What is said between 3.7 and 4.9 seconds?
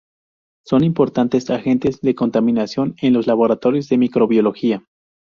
de microbiología.